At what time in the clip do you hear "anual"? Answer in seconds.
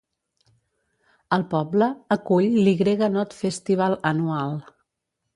4.13-4.57